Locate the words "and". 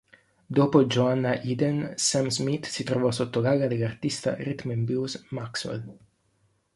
4.71-4.85